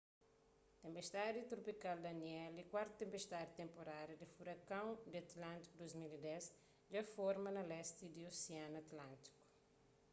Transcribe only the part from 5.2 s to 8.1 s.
atlántiku di 2010 dja forma na lesti